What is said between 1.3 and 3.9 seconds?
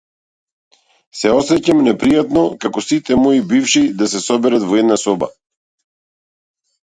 осеќам непријатно како сите мои бивши